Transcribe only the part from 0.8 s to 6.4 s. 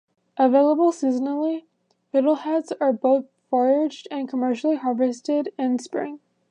seasonally, fiddleheads are both foraged and commercially harvested in spring.